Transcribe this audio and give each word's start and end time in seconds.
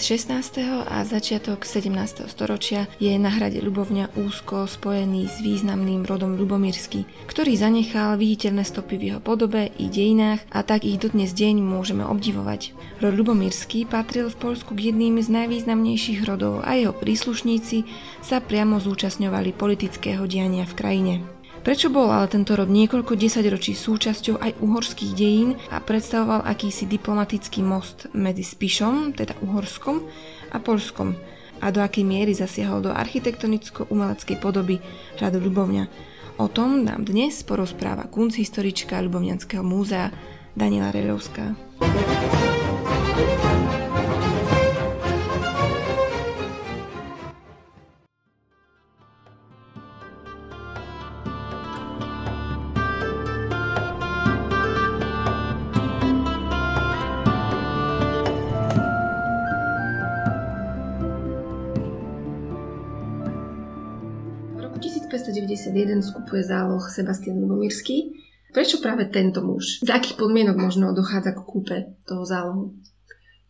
Koniec 0.00 0.16
16. 0.32 0.88
a 0.88 1.04
začiatok 1.04 1.68
17. 1.68 2.24
storočia 2.24 2.88
je 2.96 3.12
na 3.20 3.28
hrade 3.28 3.60
Ľubovňa 3.60 4.16
úzko 4.16 4.64
spojený 4.64 5.28
s 5.28 5.44
významným 5.44 6.08
rodom 6.08 6.40
Ľubomírsky, 6.40 7.04
ktorý 7.28 7.52
zanechal 7.60 8.16
viditeľné 8.16 8.64
stopy 8.64 8.96
v 8.96 9.04
jeho 9.12 9.20
podobe 9.20 9.68
i 9.76 9.92
dejinách 9.92 10.40
a 10.56 10.64
tak 10.64 10.88
ich 10.88 10.96
dodnes 10.96 11.36
deň 11.36 11.60
môžeme 11.60 12.00
obdivovať. 12.08 12.72
Rod 13.04 13.12
Ľubomírsky 13.12 13.84
patril 13.84 14.32
v 14.32 14.40
Polsku 14.40 14.72
k 14.72 14.88
jedným 14.88 15.20
z 15.20 15.28
najvýznamnejších 15.36 16.24
rodov 16.24 16.64
a 16.64 16.80
jeho 16.80 16.96
príslušníci 16.96 17.84
sa 18.24 18.40
priamo 18.40 18.80
zúčastňovali 18.80 19.52
politického 19.52 20.24
diania 20.24 20.64
v 20.64 20.76
krajine. 20.80 21.39
Prečo 21.60 21.92
bol 21.92 22.08
ale 22.08 22.24
tento 22.32 22.56
rod 22.56 22.72
niekoľko 22.72 23.20
desaťročí 23.20 23.76
súčasťou 23.76 24.40
aj 24.40 24.64
uhorských 24.64 25.12
dejín 25.12 25.60
a 25.68 25.78
predstavoval 25.78 26.48
akýsi 26.48 26.88
diplomatický 26.88 27.60
most 27.60 28.08
medzi 28.16 28.40
Spišom, 28.40 29.12
teda 29.12 29.36
Uhorskom, 29.44 30.08
a 30.50 30.58
Polskom 30.58 31.14
a 31.60 31.68
do 31.68 31.84
akej 31.84 32.04
miery 32.04 32.32
zasiahol 32.32 32.80
do 32.80 32.90
architektonicko-umeleckej 32.90 34.36
podoby 34.40 34.80
hradu 35.20 35.38
Ľubovňa. 35.44 35.84
O 36.40 36.48
tom 36.48 36.88
nám 36.88 37.04
dnes 37.04 37.44
porozpráva 37.44 38.08
historička 38.08 38.96
Ľubovňanského 39.04 39.60
múzea 39.60 40.08
Daniela 40.56 40.90
Relovská. 65.50 66.02
skupuje 66.02 66.42
záloh 66.42 66.84
Sebastian 66.90 67.42
Lubomírsky. 67.42 68.14
Prečo 68.54 68.82
práve 68.82 69.06
tento 69.10 69.42
muž? 69.42 69.82
Z 69.82 69.90
akých 69.90 70.18
podmienok 70.18 70.58
možno 70.58 70.90
dochádza 70.94 71.34
k 71.34 71.42
kúpe 71.46 71.76
toho 72.06 72.26
zálohu? 72.26 72.74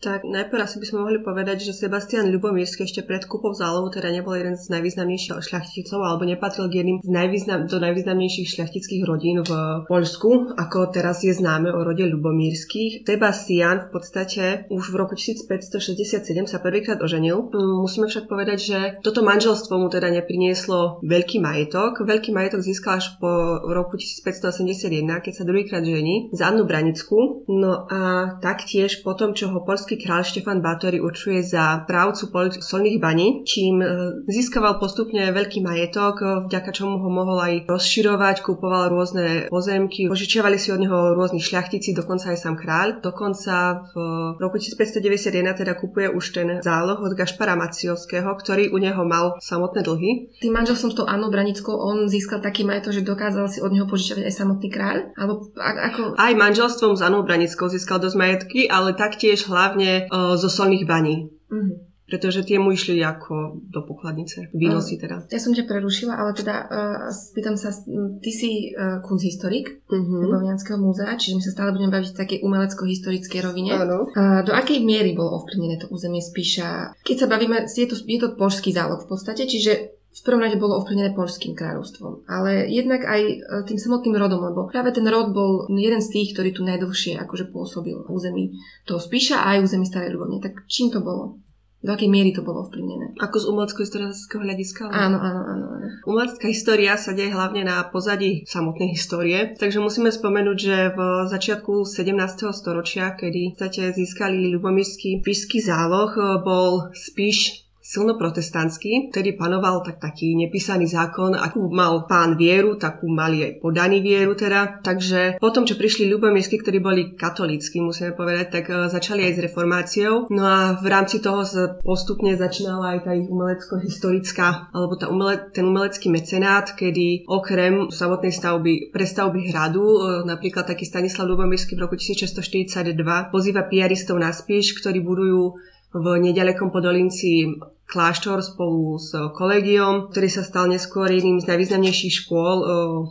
Tak 0.00 0.24
najprv 0.24 0.64
asi 0.64 0.80
by 0.80 0.86
sme 0.88 0.98
mohli 1.04 1.18
povedať, 1.20 1.60
že 1.60 1.76
Sebastian 1.76 2.32
Ľubomírsky 2.32 2.88
ešte 2.88 3.04
pred 3.04 3.20
kúpou 3.28 3.52
zálohu 3.52 3.92
teda 3.92 4.08
nebol 4.08 4.32
jeden 4.32 4.56
z 4.56 4.72
najvýznamnejších 4.72 5.44
šľachticov 5.44 6.00
alebo 6.00 6.24
nepatril 6.24 6.72
k 6.72 6.80
jedným 6.80 6.98
z 7.04 7.10
najvýznam, 7.12 7.68
do 7.68 7.76
najvýznamnejších 7.76 8.48
šľachtických 8.48 9.02
rodín 9.04 9.44
v 9.44 9.52
Poľsku, 9.84 10.56
ako 10.56 10.88
teraz 10.88 11.20
je 11.20 11.36
známe 11.36 11.68
o 11.68 11.84
rode 11.84 12.00
Ľubomírskych. 12.00 13.04
Sebastian 13.04 13.76
v 13.84 13.88
podstate 13.92 14.44
už 14.72 14.88
v 14.88 14.96
roku 14.96 15.20
1567 15.20 16.24
sa 16.48 16.58
prvýkrát 16.64 16.96
oženil. 17.04 17.52
Mm, 17.52 17.84
musíme 17.84 18.08
však 18.08 18.24
povedať, 18.24 18.58
že 18.58 18.78
toto 19.04 19.20
manželstvo 19.20 19.76
mu 19.76 19.92
teda 19.92 20.08
neprinieslo 20.08 21.04
veľký 21.04 21.44
majetok. 21.44 22.08
Veľký 22.08 22.32
majetok 22.32 22.64
získal 22.64 23.04
až 23.04 23.20
po 23.20 23.28
roku 23.68 24.00
1581, 24.00 24.88
keď 25.20 25.32
sa 25.36 25.44
druhýkrát 25.44 25.84
žení 25.84 26.32
za 26.32 26.48
Annu 26.48 26.64
Branickú. 26.64 27.44
No 27.52 27.84
a 27.84 28.34
taktiež 28.40 29.04
po 29.04 29.12
tom, 29.12 29.36
čo 29.36 29.52
ho 29.52 29.60
Polský 29.60 29.89
polský 29.90 30.06
kráľ 30.06 30.22
Štefan 30.22 30.62
Bátory 30.62 31.02
určuje 31.02 31.42
za 31.42 31.82
právcu 31.82 32.30
solných 32.62 33.02
baní, 33.02 33.42
čím 33.42 33.82
e, 33.82 33.86
získaval 34.30 34.78
postupne 34.78 35.34
veľký 35.34 35.66
majetok, 35.66 36.14
e, 36.22 36.26
vďaka 36.46 36.70
čomu 36.70 37.02
ho 37.02 37.10
mohol 37.10 37.42
aj 37.42 37.54
rozširovať, 37.66 38.46
kupoval 38.46 38.86
rôzne 38.86 39.50
pozemky, 39.50 40.06
požičiavali 40.06 40.62
si 40.62 40.70
od 40.70 40.78
neho 40.78 41.18
rôzni 41.18 41.42
šľachtici, 41.42 41.90
dokonca 41.90 42.30
aj 42.30 42.38
sám 42.38 42.54
kráľ. 42.54 43.02
Dokonca 43.02 43.82
v 43.90 43.94
roku 44.38 44.62
1591 44.62 45.58
teda 45.58 45.74
kupuje 45.74 46.06
už 46.06 46.24
ten 46.38 46.48
záloh 46.62 47.02
od 47.02 47.10
Gašpara 47.18 47.58
Maciovského, 47.58 48.30
ktorý 48.38 48.70
u 48.70 48.78
neho 48.78 49.02
mal 49.02 49.42
samotné 49.42 49.82
dlhy. 49.82 50.38
Tým 50.38 50.54
manželstvom 50.54 50.94
s 50.94 50.96
tou 51.02 51.06
Annou 51.10 51.34
Branickou 51.34 51.74
on 51.74 52.06
získal 52.06 52.38
taký 52.38 52.62
majetok, 52.62 52.94
že 52.94 53.02
dokázal 53.02 53.50
si 53.50 53.58
od 53.58 53.74
neho 53.74 53.90
požičiavať 53.90 54.22
aj 54.22 54.34
samotný 54.38 54.70
kráľ? 54.70 55.18
Alebo 55.18 55.50
ako... 55.58 56.14
Aj 56.14 56.30
manželstvom 56.30 56.94
s 56.94 57.02
Anou 57.02 57.26
Branickou 57.26 57.66
získal 57.66 57.98
dosť 57.98 58.14
majetky, 58.14 58.60
ale 58.70 58.94
taktiež 58.94 59.48
hlavne 59.48 59.79
hlavne 59.80 60.12
uh, 60.12 60.36
zo 60.36 60.48
solných 60.52 60.84
baní. 60.84 61.32
Mm-hmm 61.48 61.88
pretože 62.10 62.42
tie 62.42 62.58
mu 62.58 62.74
išli 62.74 62.98
ako 63.06 63.62
do 63.70 63.86
pokladnice, 63.86 64.50
výnosy 64.50 64.98
teda. 64.98 65.30
Ja 65.30 65.38
som 65.38 65.54
ťa 65.54 65.62
prerušila, 65.62 66.18
ale 66.18 66.34
teda 66.34 66.66
uh, 66.66 67.06
spýtam 67.14 67.54
sa, 67.54 67.70
ty 68.18 68.30
si 68.34 68.74
uh, 68.74 68.98
kunsthistorik 68.98 69.86
uh-huh. 69.86 70.18
Ľubovňanského 70.26 70.74
múzea, 70.74 71.14
čiže 71.14 71.38
my 71.38 71.42
sa 71.46 71.54
stále 71.54 71.70
budeme 71.70 71.94
baviť 71.94 72.10
v 72.10 72.18
takej 72.18 72.38
umelecko-historickej 72.42 73.40
rovine. 73.46 73.78
Áno. 73.78 74.10
Uh, 74.10 74.42
do 74.42 74.50
akej 74.50 74.82
miery 74.82 75.14
bolo 75.14 75.38
ovplyvnené 75.38 75.78
to 75.78 75.86
územie 75.86 76.18
Spíša? 76.18 76.98
Keď 76.98 77.14
sa 77.14 77.30
bavíme, 77.30 77.70
je 77.70 77.86
to, 77.86 77.94
je 77.94 78.18
to 78.18 78.34
polský 78.34 78.74
záloh 78.74 78.98
v 78.98 79.06
podstate, 79.06 79.46
čiže 79.46 79.99
v 80.10 80.20
prvom 80.26 80.42
rade 80.42 80.58
bolo 80.58 80.82
ovplyvnené 80.82 81.14
polským 81.14 81.54
kráľovstvom, 81.54 82.26
ale 82.26 82.66
jednak 82.66 83.06
aj 83.06 83.20
e, 83.22 83.34
tým 83.62 83.78
samotným 83.78 84.18
rodom, 84.18 84.42
lebo 84.42 84.66
práve 84.66 84.90
ten 84.90 85.06
rod 85.06 85.30
bol 85.30 85.70
jeden 85.70 86.02
z 86.02 86.10
tých, 86.10 86.34
ktorý 86.34 86.50
tu 86.50 86.66
najdlhšie 86.66 87.14
akože 87.22 87.54
pôsobil 87.54 87.94
v 87.94 88.10
území 88.10 88.44
toho 88.90 88.98
Spíša 88.98 89.38
a 89.38 89.56
aj 89.56 89.70
území 89.70 89.86
Starej 89.86 90.18
Ľubovne. 90.18 90.42
Tak 90.42 90.66
čím 90.66 90.90
to 90.90 90.98
bolo? 90.98 91.38
Do 91.80 91.96
akej 91.96 92.12
miery 92.12 92.36
to 92.36 92.44
bolo 92.44 92.68
ovplyvnené? 92.68 93.16
Ako 93.24 93.40
z 93.40 93.48
umelecko-historického 93.48 94.44
hľadiska? 94.44 94.92
Áno, 94.92 95.16
áno, 95.16 95.40
áno, 95.48 95.66
áno. 95.80 95.86
Umelecká 96.04 96.52
história 96.52 96.92
sa 97.00 97.16
deje 97.16 97.32
hlavne 97.32 97.64
na 97.64 97.80
pozadí 97.88 98.44
samotnej 98.44 98.92
histórie, 98.92 99.56
takže 99.56 99.80
musíme 99.80 100.12
spomenúť, 100.12 100.58
že 100.60 100.76
v 100.92 101.00
začiatku 101.32 101.88
17. 101.88 102.52
storočia, 102.52 103.16
kedy 103.16 103.56
v 103.56 103.96
získali 103.96 104.52
ľubomírsky 104.52 105.24
písky 105.24 105.64
záloh, 105.64 106.12
bol 106.44 106.92
Spíš 106.92 107.69
silno 107.90 108.14
protestantský, 108.14 109.10
ktorý 109.10 109.34
panoval 109.34 109.82
tak 109.82 109.98
taký 109.98 110.38
nepísaný 110.38 110.86
zákon, 110.86 111.34
akú 111.34 111.66
mal 111.74 112.06
pán 112.06 112.38
vieru, 112.38 112.78
takú 112.78 113.10
mali 113.10 113.42
aj 113.42 113.52
podaný 113.58 113.98
vieru 113.98 114.38
teda. 114.38 114.78
Takže 114.78 115.42
potom, 115.42 115.66
čo 115.66 115.74
prišli 115.74 116.06
ľubomírsky, 116.06 116.62
ktorí 116.62 116.78
boli 116.78 117.02
katolícky, 117.18 117.82
musíme 117.82 118.14
povedať, 118.14 118.46
tak 118.54 118.64
uh, 118.70 118.86
začali 118.86 119.26
aj 119.26 119.32
s 119.34 119.42
reformáciou. 119.42 120.30
No 120.30 120.46
a 120.46 120.78
v 120.78 120.86
rámci 120.86 121.18
toho 121.18 121.42
postupne 121.82 122.38
začínala 122.38 122.94
aj 122.94 123.10
tá 123.10 123.12
ich 123.18 123.26
umelecko-historická, 123.26 124.70
alebo 124.70 124.94
tá 124.94 125.10
umele, 125.10 125.50
ten 125.50 125.66
umelecký 125.66 126.14
mecenát, 126.14 126.70
kedy 126.78 127.26
okrem 127.26 127.90
samotnej 127.90 128.30
stavby, 128.30 128.94
prestavby 128.94 129.50
hradu, 129.50 129.82
uh, 129.82 129.98
napríklad 130.22 130.62
taký 130.62 130.86
Stanislav 130.86 131.26
Ľubomírsky 131.26 131.74
v 131.74 131.90
roku 131.90 131.98
1642 131.98 132.94
pozýva 133.34 133.66
piaristov 133.66 134.14
na 134.22 134.30
spíš, 134.30 134.78
ktorí 134.78 135.02
budujú 135.02 135.58
v 135.90 136.06
nedalekom 136.22 136.70
Podolinci 136.70 137.50
kláštor 137.90 138.38
spolu 138.46 138.94
s 139.02 139.10
kolegiom, 139.10 140.14
ktorý 140.14 140.28
sa 140.30 140.46
stal 140.46 140.70
neskôr 140.70 141.10
jedným 141.10 141.42
z 141.42 141.50
najvýznamnejších 141.50 142.14
škôl 142.22 142.56
e, 142.62 142.66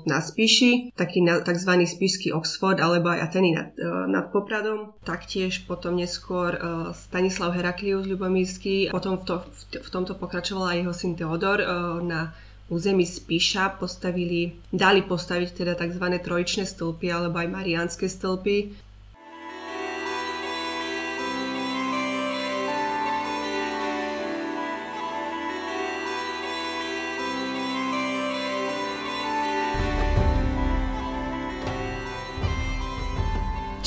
na 0.08 0.24
Spíši, 0.24 0.96
taký 0.96 1.20
tzv. 1.28 1.72
spíšsky 1.84 2.32
Oxford 2.32 2.80
alebo 2.80 3.12
aj 3.12 3.28
Ateny 3.28 3.52
nad, 3.52 3.76
e, 3.76 3.86
nad 4.08 4.32
Popradom. 4.32 4.96
Taktiež 5.04 5.68
potom 5.68 6.00
neskôr 6.00 6.56
Stanislav 6.96 7.52
Heraklius 7.52 8.08
Ľubomírsky, 8.08 8.88
potom 8.94 9.20
v, 9.20 9.24
to, 9.28 9.36
v 9.84 9.90
tomto 9.92 10.16
pokračoval 10.16 10.72
aj 10.72 10.78
jeho 10.86 10.94
syn 10.96 11.14
Teodor 11.20 11.60
na 12.06 12.32
území 12.70 13.04
Spíša 13.04 13.82
postavili, 13.82 14.54
dali 14.70 15.02
postaviť 15.02 15.50
teda 15.52 15.74
tzv. 15.76 16.06
trojičné 16.22 16.64
stĺpy 16.70 17.10
alebo 17.10 17.42
aj 17.42 17.50
mariánske 17.50 18.06
stĺpy, 18.06 18.89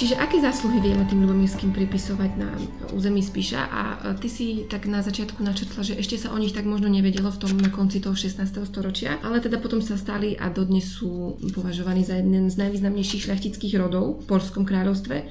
Čiže 0.03 0.19
aké 0.19 0.43
zásluhy 0.43 0.83
vieme 0.83 1.07
tým 1.07 1.23
Ľubomírským 1.23 1.71
pripisovať 1.71 2.35
na 2.35 2.51
území 2.91 3.23
Spíša 3.23 3.71
a 3.71 3.83
ty 4.19 4.27
si 4.27 4.67
tak 4.67 4.91
na 4.91 4.99
začiatku 4.99 5.39
načetla, 5.39 5.79
že 5.87 5.95
ešte 5.95 6.19
sa 6.19 6.35
o 6.35 6.43
nich 6.43 6.51
tak 6.51 6.67
možno 6.67 6.91
nevedelo 6.91 7.31
v 7.31 7.39
tom 7.39 7.55
na 7.55 7.71
konci 7.71 8.03
toho 8.03 8.19
16. 8.19 8.43
storočia, 8.67 9.23
ale 9.23 9.39
teda 9.39 9.63
potom 9.63 9.79
sa 9.79 9.95
stali 9.95 10.35
a 10.35 10.51
dodnes 10.51 10.91
sú 10.91 11.39
považovaní 11.55 12.03
za 12.03 12.19
jeden 12.19 12.51
z 12.51 12.59
najvýznamnejších 12.59 13.31
šľachtických 13.31 13.79
rodov 13.79 14.27
v 14.27 14.27
Polskom 14.27 14.67
kráľovstve. 14.67 15.23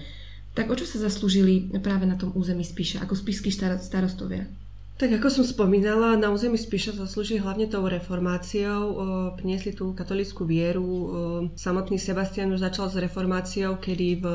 Tak 0.56 0.72
o 0.72 0.76
čo 0.80 0.88
sa 0.88 1.04
zaslúžili 1.04 1.68
práve 1.84 2.08
na 2.08 2.16
tom 2.16 2.32
území 2.32 2.64
Spíša, 2.64 3.04
ako 3.04 3.20
spíšskí 3.20 3.52
starostovia? 3.76 4.48
Tak 5.02 5.18
ako 5.18 5.34
som 5.34 5.46
spomínala, 5.50 6.14
na 6.14 6.30
území 6.30 6.62
Spiša 6.62 6.94
zaslúži 6.94 7.42
hlavne 7.42 7.66
tou 7.66 7.82
reformáciou. 7.90 9.34
Priniesli 9.34 9.74
tú 9.74 9.98
katolickú 9.98 10.46
vieru. 10.46 11.10
Samotný 11.58 11.98
Sebastian 11.98 12.54
už 12.54 12.62
začal 12.62 12.86
s 12.86 13.02
reformáciou, 13.02 13.82
kedy 13.82 14.22
v 14.22 14.26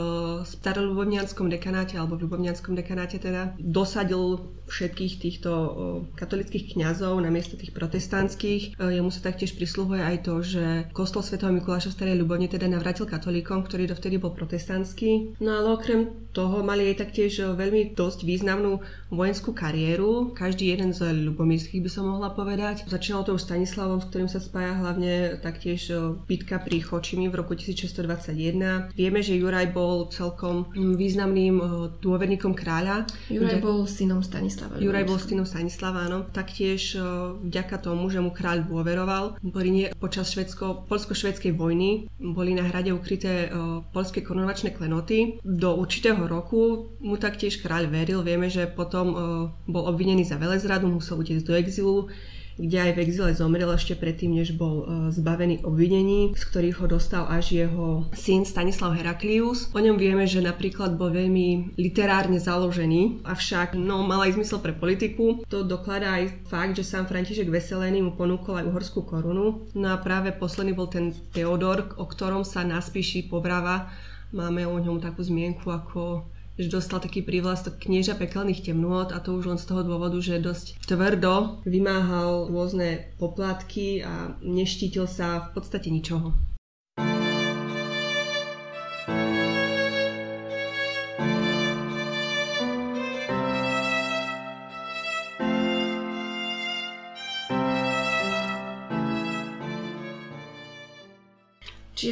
starolubovnianskom 0.43 1.47
dekanáte, 1.47 1.95
alebo 1.95 2.19
v 2.19 2.27
ľubovnianskom 2.27 2.75
dekanáte 2.75 3.23
teda, 3.23 3.55
dosadil 3.63 4.59
všetkých 4.67 5.15
týchto 5.23 5.51
katolických 6.19 6.75
kňazov 6.75 7.15
na 7.23 7.31
miesto 7.31 7.55
tých 7.55 7.71
protestantských. 7.71 8.75
Jemu 8.75 9.15
sa 9.15 9.23
taktiež 9.23 9.55
prisluhuje 9.55 10.03
aj 10.03 10.27
to, 10.27 10.43
že 10.43 10.91
kostol 10.91 11.23
svätého 11.23 11.55
Mikuláša 11.55 11.95
v 11.95 11.97
Starej 12.03 12.19
Ľubovne 12.19 12.51
teda 12.51 12.67
navrátil 12.67 13.07
katolíkom, 13.07 13.62
ktorý 13.62 13.87
dovtedy 13.87 14.19
bol 14.19 14.35
protestantský. 14.35 15.39
No 15.39 15.62
ale 15.62 15.79
okrem 15.79 16.11
toho 16.35 16.67
mali 16.67 16.91
aj 16.91 17.07
taktiež 17.07 17.39
veľmi 17.55 17.95
dosť 17.95 18.27
významnú 18.27 18.83
vojenskú 19.15 19.55
kariéru. 19.55 20.35
Každý 20.35 20.56
každý 20.56 20.73
jeden 20.73 20.97
z 20.97 21.12
ľubomírských 21.29 21.85
by 21.85 21.91
som 21.93 22.08
mohla 22.08 22.32
povedať. 22.32 22.88
Začínalo 22.88 23.29
to 23.29 23.37
už 23.37 23.44
Stanislavom, 23.44 24.00
s 24.00 24.08
ktorým 24.08 24.25
sa 24.25 24.41
spája 24.41 24.73
hlavne 24.73 25.37
taktiež 25.37 25.93
bitka 26.25 26.56
pri 26.56 26.81
Chočimi 26.81 27.29
v 27.29 27.44
roku 27.44 27.53
1621. 27.53 28.97
Vieme, 28.97 29.20
že 29.20 29.37
Juraj 29.37 29.76
bol 29.76 30.08
celkom 30.08 30.73
významným 30.73 31.61
dôverníkom 32.00 32.56
kráľa. 32.56 33.05
Juraj 33.29 33.61
bol 33.61 33.85
synom 33.85 34.25
Stanislava. 34.25 34.81
Juraj 34.81 35.05
bol 35.05 35.20
synom 35.20 35.44
Stanislava, 35.44 36.08
áno. 36.08 36.25
Taktiež 36.32 36.97
vďaka 37.44 37.76
tomu, 37.76 38.09
že 38.09 38.25
mu 38.25 38.32
kráľ 38.32 38.64
dôveroval, 38.64 39.37
boli 39.44 39.93
počas 40.00 40.32
švedsko, 40.32 40.88
polsko-švedskej 40.88 41.52
vojny 41.52 42.09
boli 42.17 42.56
na 42.56 42.64
hrade 42.64 42.97
ukryté 42.97 43.52
polské 43.93 44.25
korunovačné 44.25 44.73
klenoty. 44.73 45.37
Do 45.44 45.76
určitého 45.76 46.25
roku 46.25 46.97
mu 47.05 47.20
taktiež 47.20 47.61
kráľ 47.61 47.93
veril. 47.93 48.25
Vieme, 48.25 48.49
že 48.49 48.64
potom 48.64 49.12
bol 49.69 49.85
obvinený 49.85 50.25
za 50.25 50.41
velezradu, 50.47 50.87
musel 50.87 51.19
utiecť 51.19 51.43
do 51.43 51.55
exilu, 51.59 51.97
kde 52.57 52.89
aj 52.89 52.93
v 52.97 53.03
exile 53.05 53.31
zomrel 53.37 53.69
ešte 53.69 53.93
predtým, 53.93 54.33
než 54.33 54.57
bol 54.57 54.81
e, 54.81 54.85
zbavený 55.13 55.61
obvinení, 55.69 56.33
z 56.33 56.43
ktorých 56.49 56.77
ho 56.81 56.87
dostal 56.89 57.29
až 57.29 57.53
jeho 57.53 58.09
syn 58.17 58.49
Stanislav 58.49 58.97
Heraklius. 58.97 59.69
O 59.77 59.81
ňom 59.81 60.01
vieme, 60.01 60.25
že 60.25 60.41
napríklad 60.41 60.97
bol 60.97 61.13
veľmi 61.13 61.77
literárne 61.77 62.41
založený, 62.41 63.29
avšak 63.29 63.77
no, 63.77 64.01
mal 64.09 64.25
aj 64.25 64.41
zmysel 64.41 64.65
pre 64.65 64.73
politiku. 64.73 65.45
To 65.53 65.69
dokladá 65.69 66.17
aj 66.17 66.49
fakt, 66.49 66.81
že 66.81 66.89
sám 66.89 67.05
František 67.05 67.53
Veselený 67.53 68.01
mu 68.01 68.17
ponúkol 68.17 68.65
aj 68.65 68.69
uhorskú 68.73 69.05
korunu. 69.05 69.69
No 69.77 69.93
a 69.93 70.01
práve 70.01 70.33
posledný 70.33 70.73
bol 70.73 70.89
ten 70.89 71.13
Teodor, 71.37 71.93
o 72.01 72.09
ktorom 72.09 72.41
sa 72.41 72.65
na 72.65 72.81
spíši 72.81 73.29
povráva. 73.29 73.93
Máme 74.33 74.65
o 74.65 74.81
ňom 74.81 74.99
takú 74.99 75.23
zmienku 75.23 75.69
ako 75.69 76.25
že 76.56 76.73
dostal 76.73 77.05
taký 77.05 77.20
prívlastok 77.20 77.76
knieža 77.76 78.17
pekelných 78.17 78.64
temnôt 78.64 79.12
a 79.12 79.20
to 79.20 79.37
už 79.37 79.44
len 79.53 79.61
z 79.61 79.69
toho 79.69 79.85
dôvodu, 79.85 80.17
že 80.20 80.41
dosť 80.41 80.81
tvrdo 80.88 81.61
vymáhal 81.69 82.49
rôzne 82.49 83.12
poplatky 83.20 84.00
a 84.00 84.37
neštítil 84.41 85.05
sa 85.05 85.53
v 85.53 85.61
podstate 85.61 85.93
ničoho. 85.93 86.46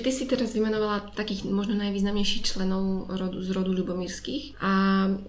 Ty 0.04 0.12
si 0.12 0.28
teraz 0.28 0.52
vymenovala 0.52 1.16
takých 1.16 1.48
možno 1.48 1.80
najvýznamnejších 1.80 2.44
členov 2.44 3.08
rodu, 3.08 3.40
z 3.40 3.50
rodu 3.56 3.72
Ľubomírskych 3.72 4.60
a 4.60 4.72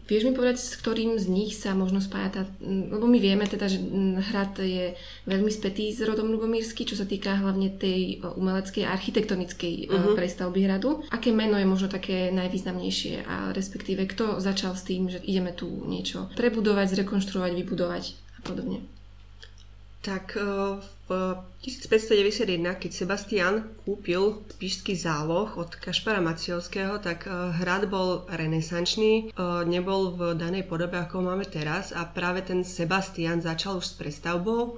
vieš 0.03 0.27
mi 0.27 0.35
povedať, 0.35 0.59
s 0.59 0.75
ktorým 0.75 1.15
z 1.15 1.31
nich 1.31 1.55
sa 1.55 1.71
možno 1.71 2.03
spája 2.03 2.41
tá, 2.41 2.41
lebo 2.59 3.07
my 3.07 3.15
vieme 3.23 3.47
teda, 3.47 3.71
že 3.71 3.79
hrad 4.35 4.59
je 4.59 4.91
veľmi 5.23 5.47
spätý 5.47 5.95
s 5.95 6.03
rodom 6.03 6.27
Ľubomírsky, 6.27 6.83
čo 6.83 6.99
sa 6.99 7.07
týka 7.07 7.39
hlavne 7.39 7.71
tej 7.71 8.19
umeleckej 8.35 8.83
a 8.83 8.91
architektonickej 8.91 9.87
uh-huh. 9.87 10.13
prestavby 10.19 10.67
hradu. 10.67 11.07
Aké 11.07 11.31
meno 11.31 11.55
je 11.55 11.63
možno 11.63 11.87
také 11.87 12.35
najvýznamnejšie 12.35 13.23
a 13.23 13.55
respektíve 13.55 14.03
kto 14.11 14.43
začal 14.43 14.75
s 14.75 14.83
tým, 14.83 15.07
že 15.07 15.23
ideme 15.23 15.55
tu 15.55 15.71
niečo 15.87 16.27
prebudovať, 16.35 16.99
zrekonštruovať, 16.99 17.51
vybudovať 17.55 18.03
a 18.11 18.39
podobne? 18.43 18.94
Tak 20.05 20.37
eh, 20.37 20.77
v 21.09 21.09
1591, 21.65 22.45
keď 22.77 22.91
Sebastian 22.93 23.73
kúpil 23.81 24.45
spišský 24.53 24.93
záloh 24.93 25.57
od 25.57 25.73
Kašpara 25.73 26.21
Maciovského, 26.21 27.01
tak 27.01 27.25
eh, 27.25 27.33
hrad 27.33 27.89
bol 27.89 28.29
renesančný, 28.29 29.33
eh, 29.33 29.65
nebol 29.65 30.13
v 30.13 30.37
danej 30.37 30.69
podobe, 30.69 31.01
ako 31.01 31.25
máme 31.25 31.49
teraz 31.49 31.89
a 31.89 32.05
práve 32.05 32.45
ten 32.45 32.61
Sebastian 32.61 33.41
začal 33.41 33.81
už 33.81 33.85
s 33.85 33.93
prestavbou, 33.97 34.77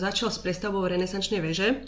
začal 0.00 0.32
s 0.32 0.40
prestavbou 0.40 0.88
renesančnej 0.88 1.44
veže 1.44 1.84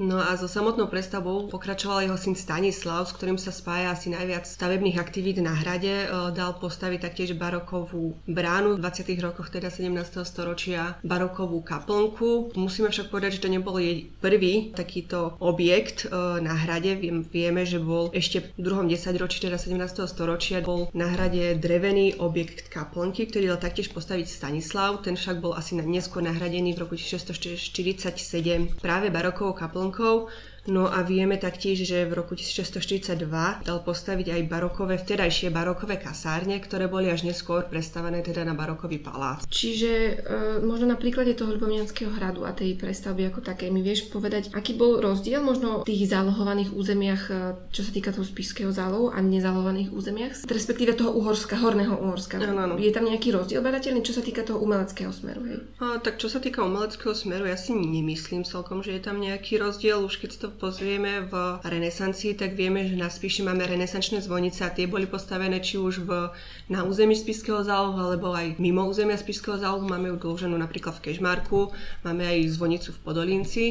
No 0.00 0.16
a 0.16 0.32
so 0.32 0.48
samotnou 0.48 0.88
prestavbou 0.88 1.52
pokračoval 1.52 2.08
jeho 2.08 2.16
syn 2.16 2.32
Stanislav, 2.32 3.04
s 3.04 3.12
ktorým 3.12 3.36
sa 3.36 3.52
spája 3.52 3.92
asi 3.92 4.08
najviac 4.08 4.48
stavebných 4.48 4.96
aktivít 4.96 5.44
na 5.44 5.52
hrade. 5.52 5.92
E, 5.92 6.32
dal 6.32 6.56
postaviť 6.56 7.04
taktiež 7.04 7.36
barokovú 7.36 8.16
bránu 8.24 8.80
v 8.80 8.82
20. 8.82 9.12
rokoch 9.20 9.52
teda 9.52 9.68
17. 9.68 9.92
storočia, 10.24 10.96
barokovú 11.04 11.60
kaplnku. 11.60 12.56
Musíme 12.56 12.88
však 12.88 13.12
povedať, 13.12 13.36
že 13.36 13.44
to 13.44 13.52
nebol 13.52 13.76
jej 13.76 14.08
prvý 14.24 14.72
takýto 14.72 15.36
objekt 15.36 16.08
e, 16.08 16.40
na 16.40 16.56
hrade. 16.56 16.96
Vieme, 17.28 17.68
že 17.68 17.76
bol 17.76 18.08
ešte 18.16 18.56
v 18.56 18.72
druhom 18.72 18.88
desaťročí, 18.88 19.44
teda 19.44 19.60
17. 19.60 19.84
storočia, 20.08 20.64
bol 20.64 20.88
na 20.96 21.12
hrade 21.12 21.60
drevený 21.60 22.16
objekt 22.24 22.72
kaplnky, 22.72 23.28
ktorý 23.28 23.52
dal 23.52 23.60
taktiež 23.60 23.92
postaviť 23.92 24.32
Stanislav. 24.32 25.04
Ten 25.04 25.20
však 25.20 25.44
bol 25.44 25.52
asi 25.52 25.76
neskôr 25.76 26.24
nahradený 26.24 26.72
v 26.72 26.88
roku 26.88 26.96
1647 26.96 28.80
práve 28.80 29.12
barokovou 29.12 29.52
kaplnkou 29.52 29.89
Co. 29.96 30.26
No 30.68 30.92
a 30.92 31.00
vieme 31.00 31.40
taktiež, 31.40 31.88
že 31.88 32.04
v 32.04 32.20
roku 32.20 32.36
1642 32.36 33.16
dal 33.64 33.78
postaviť 33.80 34.36
aj 34.36 34.42
barokové, 34.50 35.00
vtedajšie 35.00 35.48
barokové 35.48 35.96
kasárne, 35.96 36.60
ktoré 36.60 36.84
boli 36.84 37.08
až 37.08 37.24
neskôr 37.24 37.64
prestavené 37.64 38.20
teda 38.20 38.44
na 38.44 38.52
barokový 38.52 39.00
palác. 39.00 39.48
Čiže 39.48 39.92
e, 39.92 40.12
možno 40.60 40.92
na 40.92 40.98
príklade 41.00 41.32
toho 41.32 41.56
Ľubomianského 41.56 42.12
hradu 42.12 42.44
a 42.44 42.52
tej 42.52 42.76
prestavby 42.76 43.32
ako 43.32 43.40
také, 43.40 43.72
mi 43.72 43.80
vieš 43.80 44.12
povedať, 44.12 44.52
aký 44.52 44.76
bol 44.76 45.00
rozdiel 45.00 45.40
možno 45.40 45.80
v 45.84 45.88
tých 45.88 46.12
zálohovaných 46.12 46.76
územiach, 46.76 47.22
e, 47.32 47.34
čo 47.72 47.80
sa 47.80 47.90
týka 47.94 48.12
toho 48.12 48.28
spišského 48.28 48.68
zálohu 48.68 49.08
a 49.08 49.18
nezálohovaných 49.24 49.96
územiach, 49.96 50.44
respektíve 50.44 50.92
toho 50.92 51.16
Uhorska, 51.16 51.56
Horného 51.56 51.96
Uhorska. 51.96 52.36
Ano, 52.36 52.60
ano. 52.60 52.74
Je 52.76 52.92
tam 52.92 53.08
nejaký 53.08 53.32
rozdiel 53.32 53.64
badateľný, 53.64 54.04
čo 54.04 54.12
sa 54.12 54.20
týka 54.20 54.44
toho 54.44 54.60
umeleckého 54.60 55.08
smeru, 55.08 55.40
hej? 55.48 55.58
A, 55.80 55.96
tak 56.04 56.20
čo 56.20 56.28
sa 56.28 56.36
týka 56.36 56.60
umeleckého 56.60 57.16
smeru, 57.16 57.48
ja 57.48 57.56
si 57.56 57.72
nemyslím 57.72 58.44
celkom, 58.44 58.84
že 58.84 58.92
je 58.96 59.02
tam 59.02 59.16
nejaký 59.16 59.56
rozdiel, 59.56 60.04
už 60.04 60.20
keď 60.20 60.30
to 60.36 60.49
pozrieme 60.58 61.28
v 61.28 61.60
renesancii, 61.62 62.34
tak 62.34 62.58
vieme, 62.58 62.88
že 62.88 62.98
na 62.98 63.06
Spíši 63.06 63.46
máme 63.46 63.62
renesančné 63.66 64.24
zvonice 64.24 64.66
a 64.66 64.74
tie 64.74 64.90
boli 64.90 65.06
postavené 65.06 65.62
či 65.62 65.78
už 65.78 66.02
v, 66.02 66.32
na 66.72 66.82
území 66.82 67.14
Spišského 67.14 67.62
zálohu, 67.62 68.00
alebo 68.00 68.34
aj 68.34 68.58
mimo 68.58 68.82
územia 68.88 69.14
Spišského 69.20 69.60
zálohu. 69.60 69.86
Máme 69.86 70.10
ju 70.10 70.16
dĺženú 70.18 70.56
napríklad 70.58 70.98
v 70.98 71.10
Kežmarku, 71.10 71.70
máme 72.02 72.26
aj 72.26 72.50
zvonicu 72.56 72.90
v 72.96 73.02
Podolinci. 73.04 73.64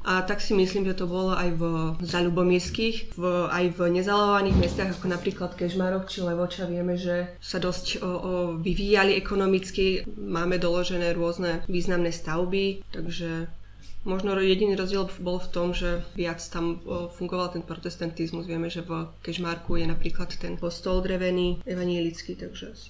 A 0.00 0.24
tak 0.24 0.40
si 0.40 0.56
myslím, 0.56 0.88
že 0.88 0.96
to 0.96 1.04
bolo 1.04 1.36
aj 1.36 1.60
v 1.60 1.62
Zalubomírských, 2.00 3.20
v, 3.20 3.22
aj 3.52 3.64
v 3.76 3.78
nezalohovaných 4.00 4.56
mestách, 4.56 4.90
ako 4.96 5.12
napríklad 5.12 5.52
Kežmarok 5.52 6.08
či 6.08 6.24
Levoča. 6.24 6.64
Vieme, 6.64 6.96
že 6.96 7.36
sa 7.36 7.60
dosť 7.60 8.00
o, 8.00 8.08
o, 8.08 8.10
vyvíjali 8.56 9.12
ekonomicky, 9.20 10.08
máme 10.16 10.56
doložené 10.56 11.12
rôzne 11.12 11.68
významné 11.68 12.16
stavby, 12.16 12.80
takže 12.88 13.59
Možno 14.00 14.32
jediný 14.40 14.80
rozdiel 14.80 15.12
bol 15.20 15.36
v 15.36 15.52
tom, 15.52 15.76
že 15.76 16.00
viac 16.16 16.40
tam 16.48 16.80
fungoval 17.12 17.52
ten 17.52 17.60
protestantizmus. 17.60 18.48
Vieme, 18.48 18.72
že 18.72 18.80
v 18.80 19.12
Kežmarku 19.20 19.76
je 19.76 19.84
napríklad 19.84 20.32
ten 20.40 20.56
postol 20.56 21.04
drevený, 21.04 21.60
evanielický, 21.68 22.32
takže 22.40 22.72
asi 22.72 22.88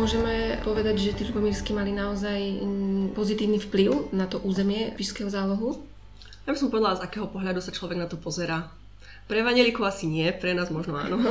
Môžeme 0.00 0.56
povedať, 0.64 0.96
že 0.96 1.12
tí 1.12 1.28
Ľubomírsky 1.28 1.76
mali 1.76 1.92
naozaj 1.92 2.40
mm, 2.64 3.12
pozitívny 3.12 3.60
vplyv 3.60 4.16
na 4.16 4.24
to 4.24 4.40
územie 4.40 4.96
Pišského 4.96 5.28
zálohu? 5.28 5.76
Ja 6.48 6.56
by 6.56 6.58
som 6.58 6.72
povedala, 6.72 6.96
z 6.96 7.04
akého 7.04 7.28
pohľadu 7.28 7.60
sa 7.60 7.68
človek 7.68 8.00
na 8.00 8.08
to 8.08 8.16
pozerá. 8.16 8.72
Pre 9.28 9.36
Vaneliku 9.44 9.84
asi 9.84 10.08
nie, 10.08 10.32
pre 10.32 10.56
nás 10.56 10.72
možno 10.72 10.96
áno. 10.96 11.20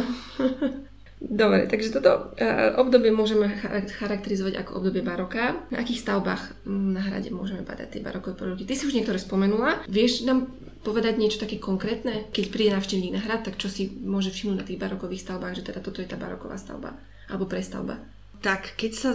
Dobre, 1.41 1.65
takže 1.65 1.97
toto 1.97 2.29
uh, 2.37 2.77
obdobie 2.77 3.09
môžeme 3.09 3.49
charakterizovať 3.97 4.61
ako 4.61 4.85
obdobie 4.85 5.01
baroka. 5.01 5.65
Na 5.73 5.81
akých 5.81 6.05
stavbách 6.05 6.61
mm, 6.61 6.89
na 6.93 7.01
hrade 7.01 7.33
môžeme 7.33 7.65
badať 7.65 7.97
tie 7.97 8.05
barokové 8.05 8.37
produkty? 8.37 8.69
Ty 8.69 8.77
si 8.77 8.85
už 8.85 8.93
niektoré 8.93 9.17
spomenula. 9.17 9.81
Vieš 9.89 10.29
nám 10.29 10.45
povedať 10.85 11.17
niečo 11.17 11.41
také 11.41 11.57
konkrétne? 11.57 12.29
Keď 12.29 12.53
príde 12.53 12.77
navštevník 12.77 13.17
na 13.17 13.25
hrad, 13.25 13.49
tak 13.49 13.57
čo 13.57 13.65
si 13.65 13.89
môže 13.89 14.29
všimnúť 14.29 14.61
na 14.61 14.67
tých 14.69 14.77
barokových 14.77 15.25
stavbách, 15.25 15.57
že 15.57 15.65
teda 15.65 15.81
toto 15.81 16.05
je 16.05 16.07
tá 16.07 16.21
baroková 16.21 16.53
stavba 16.61 16.93
alebo 17.33 17.49
prestavba? 17.49 18.18
Tak 18.39 18.79
keď 18.79 18.91
sa 18.95 19.11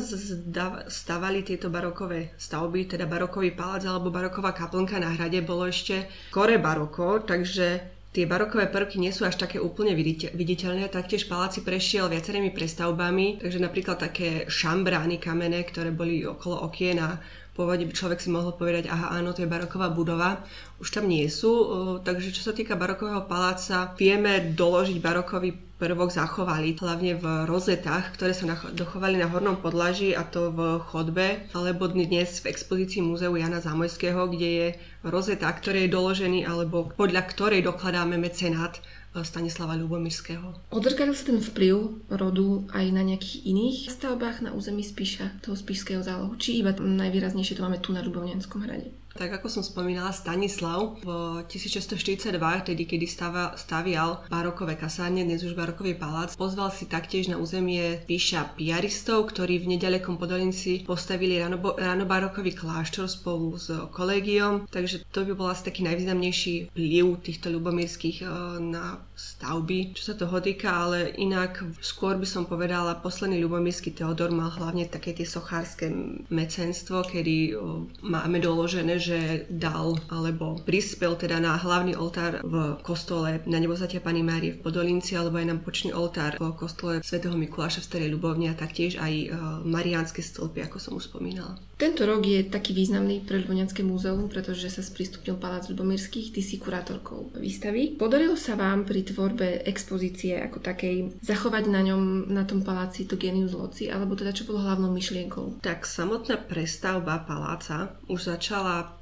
stavali 0.84 1.40
tieto 1.40 1.72
barokové 1.72 2.36
stavby, 2.36 2.84
teda 2.84 3.08
barokový 3.08 3.56
palác 3.56 3.88
alebo 3.88 4.12
baroková 4.12 4.52
kaplnka 4.52 5.00
na 5.00 5.16
hrade, 5.16 5.40
bolo 5.40 5.64
ešte 5.64 6.12
kore 6.28 6.60
baroko, 6.60 7.24
takže 7.24 7.80
tie 8.12 8.28
barokové 8.28 8.68
prvky 8.68 9.00
nie 9.00 9.16
sú 9.16 9.24
až 9.24 9.40
také 9.40 9.56
úplne 9.56 9.96
viditeľné. 9.96 10.92
Taktiež 10.92 11.24
paláci 11.24 11.64
prešiel 11.64 12.12
viacerými 12.12 12.52
prestavbami, 12.52 13.40
takže 13.40 13.64
napríklad 13.64 13.96
také 13.96 14.44
šambrány 14.44 15.16
kamenné, 15.16 15.64
ktoré 15.64 15.88
boli 15.88 16.28
okolo 16.28 16.68
okien 16.68 17.00
a 17.00 17.16
pôvode 17.54 17.86
by 17.86 17.94
človek 17.94 18.18
si 18.18 18.34
mohol 18.34 18.52
povedať, 18.58 18.90
aha, 18.90 19.14
áno, 19.14 19.30
to 19.30 19.46
je 19.46 19.50
baroková 19.50 19.88
budova, 19.94 20.42
už 20.82 20.90
tam 20.90 21.06
nie 21.06 21.30
sú. 21.30 21.54
Takže 22.02 22.34
čo 22.34 22.42
sa 22.42 22.52
týka 22.52 22.74
barokového 22.74 23.24
paláca, 23.30 23.94
vieme 23.94 24.52
doložiť 24.52 24.98
barokový 24.98 25.54
prvok 25.74 26.10
zachovali, 26.14 26.78
hlavne 26.78 27.18
v 27.18 27.26
rozetách, 27.50 28.14
ktoré 28.14 28.30
sa 28.30 28.46
dochovali 28.74 29.18
na 29.18 29.26
hornom 29.26 29.58
podlaží 29.58 30.14
a 30.14 30.22
to 30.22 30.54
v 30.54 30.78
chodbe, 30.86 31.50
alebo 31.50 31.90
dnes 31.90 32.42
v 32.42 32.50
expozícii 32.54 33.02
Múzeu 33.02 33.34
Jana 33.34 33.58
Zamojského, 33.58 34.30
kde 34.30 34.48
je 34.50 34.68
rozeta, 35.02 35.50
ktorý 35.50 35.86
je 35.86 35.94
doložený, 35.94 36.40
alebo 36.46 36.90
podľa 36.94 37.26
ktorej 37.26 37.66
dokladáme 37.66 38.18
mecenát 38.18 38.78
Stanislava 39.22 39.78
Ľubomirského. 39.78 40.74
Odrkadil 40.74 41.14
sa 41.14 41.30
ten 41.30 41.38
vplyv 41.38 42.08
rodu 42.10 42.66
aj 42.74 42.86
na 42.90 43.06
nejakých 43.06 43.46
iných 43.46 43.78
stavbách 43.94 44.42
na 44.42 44.50
území 44.50 44.82
Spíša, 44.82 45.38
toho 45.44 45.54
spíšského 45.54 46.02
zálohu? 46.02 46.34
Či 46.34 46.64
iba 46.64 46.74
najvýraznejšie 46.74 47.54
to 47.54 47.62
máme 47.62 47.78
tu 47.78 47.94
na 47.94 48.02
Ľubovňanskom 48.02 48.66
hrade? 48.66 48.90
Tak 49.14 49.30
ako 49.30 49.46
som 49.46 49.62
spomínala, 49.62 50.10
Stanislav 50.10 50.98
v 50.98 51.38
1642, 51.46 52.34
tedy 52.66 52.82
kedy 52.82 53.06
stava, 53.06 53.54
stavial 53.54 54.26
barokové 54.26 54.74
kasárne, 54.74 55.22
dnes 55.22 55.46
už 55.46 55.54
barokový 55.54 55.94
palác, 55.94 56.34
pozval 56.34 56.74
si 56.74 56.90
taktiež 56.90 57.30
na 57.30 57.38
územie 57.38 58.02
píša 58.10 58.58
piaristov, 58.58 59.30
ktorí 59.30 59.62
v 59.62 59.78
nedalekom 59.78 60.18
Podolinci 60.18 60.82
postavili 60.82 61.38
ranobarokový 61.78 62.58
kláštor 62.58 63.06
spolu 63.06 63.54
s 63.54 63.70
kolegiom, 63.94 64.66
takže 64.66 65.06
to 65.14 65.22
by 65.22 65.38
bol 65.38 65.46
asi 65.46 65.62
taký 65.62 65.86
najvýznamnejší 65.86 66.74
vplyv 66.74 67.22
týchto 67.22 67.54
ľubomírskych 67.54 68.26
eh, 68.26 68.58
na 68.58 68.98
stavby, 69.14 69.94
čo 69.94 70.10
sa 70.10 70.18
toho 70.18 70.42
týka, 70.42 70.74
ale 70.74 71.14
inak 71.22 71.62
skôr 71.78 72.18
by 72.18 72.26
som 72.26 72.50
povedala, 72.50 72.98
posledný 72.98 73.38
ľubomírsky 73.46 73.94
Teodor 73.94 74.34
mal 74.34 74.50
hlavne 74.50 74.90
také 74.90 75.14
tie 75.14 75.22
sochárske 75.22 75.86
mecenstvo, 76.34 77.06
kedy 77.06 77.54
eh, 77.54 77.56
máme 78.02 78.42
doložené, 78.42 79.03
že 79.04 79.18
dal 79.52 80.00
alebo 80.08 80.56
prispel 80.64 81.20
teda 81.20 81.36
na 81.36 81.60
hlavný 81.60 81.92
oltár 81.92 82.40
v 82.40 82.80
kostole 82.80 83.44
na 83.44 83.60
nebozatia 83.60 84.00
Pani 84.00 84.24
Márie 84.24 84.56
v 84.56 84.64
Podolinci 84.64 85.12
alebo 85.12 85.36
aj 85.36 85.46
na 85.52 85.56
počný 85.60 85.92
oltár 85.92 86.40
v 86.40 86.56
kostole 86.56 87.04
svätého 87.04 87.36
Mikuláša 87.36 87.84
v 87.84 87.88
Starej 87.92 88.08
Ľubovni 88.16 88.48
a 88.48 88.56
taktiež 88.56 88.96
aj 88.96 89.12
e, 89.12 89.26
mariánske 89.68 90.24
stĺpy, 90.24 90.64
ako 90.64 90.76
som 90.80 90.92
už 90.96 91.12
spomínala. 91.12 91.60
Tento 91.84 92.08
rok 92.08 92.24
je 92.24 92.40
taký 92.48 92.72
významný 92.72 93.28
pre 93.28 93.44
Ľubovňanské 93.44 93.84
múzeum, 93.84 94.32
pretože 94.32 94.72
sa 94.72 94.80
sprístupnil 94.80 95.36
Palác 95.36 95.68
Ľubomírskych, 95.68 96.32
ty 96.32 96.40
si 96.40 96.56
kurátorkou 96.56 97.36
výstavy. 97.36 98.00
Podarilo 98.00 98.40
sa 98.40 98.56
vám 98.56 98.88
pri 98.88 99.04
tvorbe 99.04 99.60
expozície 99.68 100.32
ako 100.40 100.64
takej 100.64 101.20
zachovať 101.20 101.68
na 101.68 101.84
ňom, 101.84 102.32
na 102.32 102.48
tom 102.48 102.64
paláci 102.64 103.04
to 103.04 103.20
genius 103.20 103.52
loci, 103.52 103.92
alebo 103.92 104.16
teda 104.16 104.32
čo 104.32 104.48
bolo 104.48 104.64
hlavnou 104.64 104.88
myšlienkou? 104.96 105.60
Tak 105.60 105.84
samotná 105.84 106.40
prestavba 106.40 107.20
paláca 107.20 107.92
už 108.08 108.32
začala 108.32 108.96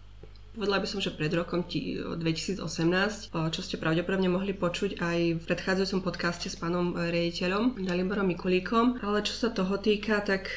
Povedala 0.52 0.82
by 0.82 0.88
som, 0.90 1.00
že 1.00 1.14
pred 1.14 1.32
rokom 1.32 1.64
2018, 1.64 2.60
čo 3.30 3.60
ste 3.64 3.80
pravdepodobne 3.80 4.28
mohli 4.28 4.52
počuť 4.52 5.00
aj 5.00 5.18
v 5.38 5.42
predchádzajúcom 5.48 6.02
podcaste 6.04 6.50
s 6.50 6.60
pánom 6.60 6.92
rejiteľom 6.92 7.80
Daliborom 7.80 8.28
Mikulíkom. 8.28 9.00
Ale 9.00 9.24
čo 9.24 9.32
sa 9.32 9.48
toho 9.48 9.80
týka, 9.80 10.20
tak 10.20 10.50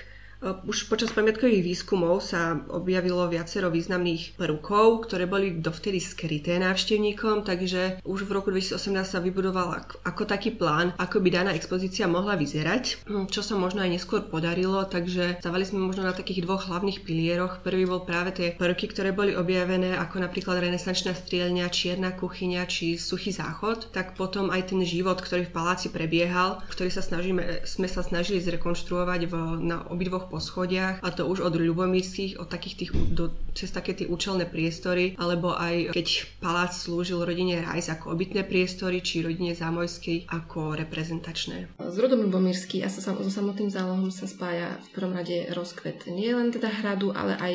už 0.43 0.91
počas 0.91 1.15
pamiatkových 1.15 1.63
výskumov 1.63 2.21
sa 2.21 2.59
objavilo 2.69 3.25
viacero 3.31 3.71
významných 3.71 4.35
prvkov, 4.35 5.07
ktoré 5.07 5.25
boli 5.25 5.57
dovtedy 5.57 5.97
skryté 6.03 6.59
návštevníkom, 6.59 7.47
takže 7.47 8.03
už 8.03 8.27
v 8.27 8.31
roku 8.35 8.51
2018 8.51 8.77
sa 9.05 9.19
vybudoval 9.23 9.87
ako 10.03 10.23
taký 10.27 10.53
plán, 10.53 10.91
ako 10.99 11.23
by 11.23 11.29
daná 11.31 11.51
expozícia 11.55 12.05
mohla 12.05 12.35
vyzerať, 12.35 13.07
hm, 13.07 13.25
čo 13.31 13.41
sa 13.41 13.55
možno 13.55 13.81
aj 13.81 13.95
neskôr 13.95 14.21
podarilo, 14.27 14.83
takže 14.85 15.39
stavali 15.39 15.63
sme 15.63 15.81
možno 15.81 16.05
na 16.05 16.13
takých 16.13 16.43
dvoch 16.43 16.67
hlavných 16.67 17.01
pilieroch. 17.07 17.63
Prvý 17.63 17.87
bol 17.87 18.03
práve 18.03 18.35
tie 18.35 18.53
prvky, 18.53 18.91
ktoré 18.91 19.15
boli 19.15 19.33
objavené, 19.33 19.95
ako 19.97 20.21
napríklad 20.21 20.61
renesančná 20.61 21.15
strielňa, 21.15 21.71
čierna 21.71 22.13
kuchyňa 22.13 22.67
či 22.67 22.99
suchý 22.99 23.31
záchod, 23.31 23.89
tak 23.95 24.13
potom 24.13 24.51
aj 24.51 24.75
ten 24.75 24.81
život, 24.83 25.17
ktorý 25.17 25.47
v 25.47 25.55
paláci 25.55 25.89
prebiehal, 25.89 26.61
ktorý 26.69 26.91
sa 26.91 27.01
snažíme, 27.01 27.65
sme 27.65 27.87
sa 27.89 28.05
snažili 28.05 28.43
zrekonštruovať 28.43 29.21
v, 29.25 29.33
na 29.63 29.85
obidvoch 29.89 30.24
schodiach 30.37 31.01
a 31.01 31.09
to 31.13 31.25
už 31.29 31.45
od 31.45 31.53
ľubomírských, 31.55 32.41
od 32.41 32.49
takých 32.49 32.75
tých, 32.85 32.91
do, 33.13 33.31
cez 33.53 33.69
také 33.71 33.93
tie 33.93 34.09
účelné 34.09 34.49
priestory, 34.49 35.15
alebo 35.15 35.53
aj 35.55 35.95
keď 35.95 36.07
palác 36.41 36.73
slúžil 36.75 37.23
rodine 37.23 37.61
Rajs 37.61 37.91
ako 37.91 38.13
obytné 38.13 38.43
priestory, 38.45 38.99
či 39.01 39.25
rodine 39.25 39.55
Zámojskej 39.55 40.29
ako 40.29 40.75
reprezentačné. 40.75 41.77
S 41.79 41.95
rodom 41.97 42.25
Ľubomírsky 42.25 42.81
a 42.81 42.89
so, 42.89 43.01
so 43.01 43.31
samotným 43.31 43.69
zálohom 43.71 44.09
sa 44.09 44.25
spája 44.27 44.77
v 44.91 44.97
prvom 44.97 45.13
rade 45.15 45.49
rozkvet 45.53 46.07
nie 46.11 46.31
len 46.31 46.51
teda 46.51 46.69
hradu, 46.69 47.15
ale 47.15 47.37
aj 47.39 47.53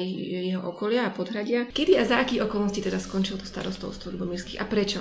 jeho 0.51 0.63
okolia 0.65 1.09
a 1.09 1.15
podhradia. 1.15 1.69
Kedy 1.71 1.99
a 2.01 2.05
za 2.07 2.21
aký 2.23 2.41
okolnosti 2.41 2.81
teda 2.81 3.01
skončil 3.01 3.37
to 3.41 3.47
starostovstvo 3.47 4.13
Ľubomírskych 4.15 4.61
a 4.61 4.67
prečo? 4.69 5.01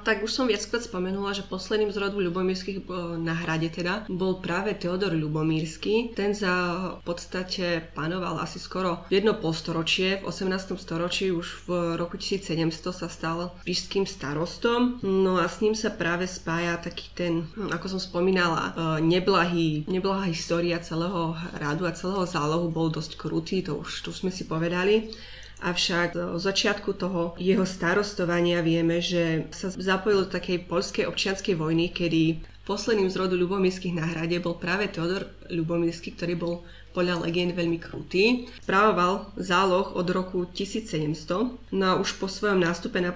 Tak 0.00 0.24
už 0.24 0.32
som 0.32 0.48
viackrát 0.48 0.80
spomenula, 0.80 1.36
že 1.36 1.44
posledným 1.44 1.92
z 1.92 2.00
rodu 2.00 2.16
Ľubomírskych 2.16 2.88
na 3.20 3.36
hrade 3.36 3.68
teda 3.68 4.08
bol 4.08 4.40
práve 4.40 4.72
Teodor 4.76 5.12
Ľubomírsky. 5.12 6.16
Ten 6.16 6.32
za 6.32 6.52
v 7.00 7.04
podstate 7.04 7.84
panoval 7.92 8.40
asi 8.40 8.56
skoro 8.56 9.04
jedno 9.12 9.36
polstoročie. 9.36 10.24
V 10.24 10.32
18. 10.32 10.76
storočí 10.80 11.28
už 11.28 11.68
v 11.68 11.96
roku 12.00 12.16
1700 12.16 12.72
sa 12.92 13.08
stal 13.12 13.52
pišským 13.64 14.08
starostom. 14.08 15.02
No 15.04 15.36
a 15.36 15.46
s 15.46 15.60
ním 15.60 15.76
sa 15.76 15.92
práve 15.92 16.24
spája 16.24 16.80
taký 16.80 17.12
ten, 17.12 17.44
hm, 17.44 17.70
ako 17.76 17.96
som 17.96 18.00
spomínala, 18.00 18.72
e, 18.72 19.04
neblahý, 19.04 19.84
neblahá 19.84 20.24
história 20.28 20.80
celého 20.80 21.36
hradu 21.60 21.84
a 21.84 21.92
celého 21.92 22.24
zálohu 22.24 22.72
bol 22.72 22.88
dosť 22.88 23.20
krutý, 23.20 23.60
to 23.60 23.76
už, 23.76 24.04
to 24.04 24.10
už 24.10 24.24
sme 24.24 24.32
si 24.32 24.48
povedali. 24.48 25.12
Avšak 25.60 26.16
od 26.16 26.40
začiatku 26.40 26.96
toho 26.96 27.36
jeho 27.36 27.68
starostovania 27.68 28.64
vieme, 28.64 29.04
že 29.04 29.52
sa 29.52 29.68
zapojil 29.68 30.24
do 30.24 30.32
takej 30.32 30.64
poľskej 30.64 31.04
občianskej 31.04 31.54
vojny, 31.56 31.92
kedy 31.92 32.40
posledným 32.64 33.12
z 33.12 33.18
rodu 33.20 33.36
Ľubomírskych 33.36 33.92
na 33.92 34.08
hrade 34.08 34.40
bol 34.40 34.56
práve 34.56 34.88
Teodor 34.88 35.28
Ľubomírsky, 35.52 36.16
ktorý 36.16 36.34
bol 36.38 36.54
podľa 36.90 37.22
legend 37.22 37.54
veľmi 37.54 37.78
krutý. 37.78 38.50
Správoval 38.62 39.30
záloh 39.38 39.94
od 39.94 40.06
roku 40.10 40.46
1700, 40.46 41.76
no 41.76 41.84
a 41.86 41.98
už 41.98 42.18
po 42.18 42.26
svojom 42.26 42.62
nástupe 42.62 42.98
na 42.98 43.14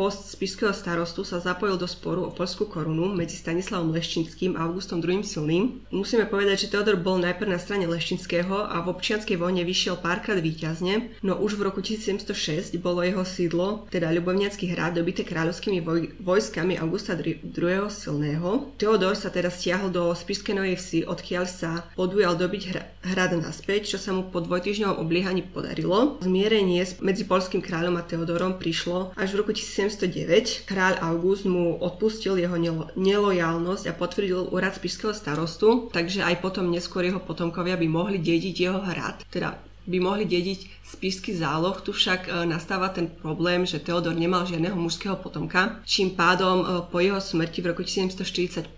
post 0.00 0.32
spišského 0.32 0.72
starostu 0.72 1.28
sa 1.28 1.44
zapojil 1.44 1.76
do 1.76 1.84
sporu 1.84 2.24
o 2.24 2.32
polskú 2.32 2.64
korunu 2.64 3.12
medzi 3.12 3.36
Stanislavom 3.36 3.92
Leščinským 3.92 4.56
a 4.56 4.64
Augustom 4.64 5.04
II. 5.04 5.20
Silným. 5.20 5.84
Musíme 5.92 6.24
povedať, 6.24 6.64
že 6.64 6.70
Teodor 6.72 6.96
bol 6.96 7.20
najprv 7.20 7.52
na 7.52 7.60
strane 7.60 7.84
Leščinského 7.84 8.64
a 8.64 8.80
v 8.80 8.96
občianskej 8.96 9.36
vojne 9.36 9.60
vyšiel 9.60 10.00
párkrát 10.00 10.40
výťazne, 10.40 11.20
no 11.20 11.36
už 11.36 11.60
v 11.60 11.68
roku 11.68 11.84
1706 11.84 12.80
bolo 12.80 13.04
jeho 13.04 13.20
sídlo, 13.28 13.84
teda 13.92 14.08
Ľubovniacký 14.16 14.72
hrad, 14.72 14.96
dobité 14.96 15.20
kráľovskými 15.20 15.84
voj- 15.84 16.16
vojskami 16.16 16.80
Augusta 16.80 17.12
II. 17.12 17.44
Silného. 17.92 18.72
Teodor 18.80 19.12
sa 19.12 19.28
teda 19.28 19.52
stiahol 19.52 19.92
do 19.92 20.16
Spišskej 20.16 20.56
Novej 20.56 20.80
Vsi, 20.80 21.00
odkiaľ 21.04 21.44
sa 21.44 21.84
podujal 21.92 22.40
dobiť 22.40 22.62
hra- 22.72 22.88
hrad 23.04 23.36
naspäť, 23.36 23.92
čo 23.92 23.98
sa 24.00 24.16
mu 24.16 24.32
po 24.32 24.40
dvojtyžňovom 24.40 24.96
obliehaní 24.96 25.44
podarilo. 25.44 26.16
Zmierenie 26.24 26.88
medzi 27.04 27.28
polským 27.28 27.60
kráľom 27.60 28.00
a 28.00 28.06
Teodorom 28.08 28.56
prišlo 28.56 29.12
až 29.12 29.36
v 29.36 29.44
roku 29.44 29.52
1709. 29.90 30.70
Kráľ 30.70 31.02
August 31.02 31.44
mu 31.44 31.74
odpustil 31.82 32.38
jeho 32.38 32.54
nelo- 32.54 32.88
nelojálnosť 32.94 33.84
a 33.90 33.96
potvrdil 33.98 34.54
úrad 34.54 34.78
spišského 34.78 35.10
starostu, 35.10 35.90
takže 35.90 36.22
aj 36.22 36.38
potom 36.38 36.70
neskôr 36.70 37.02
jeho 37.02 37.18
potomkovia 37.18 37.74
by 37.74 37.86
mohli 37.90 38.22
dediť 38.22 38.54
jeho 38.54 38.80
hrad, 38.80 39.26
teda 39.28 39.69
by 39.90 39.98
mohli 39.98 40.24
dediť 40.24 40.86
spišský 40.86 41.34
záloh. 41.34 41.74
Tu 41.82 41.90
však 41.90 42.30
e, 42.30 42.46
nastáva 42.46 42.94
ten 42.94 43.10
problém, 43.10 43.66
že 43.66 43.82
Teodor 43.82 44.14
nemal 44.14 44.46
žiadneho 44.46 44.78
mužského 44.78 45.18
potomka, 45.18 45.82
čím 45.82 46.14
pádom 46.14 46.62
e, 46.62 46.64
po 46.86 47.02
jeho 47.02 47.18
smrti 47.18 47.58
v 47.62 47.74
roku 47.74 47.82
1745 47.82 48.70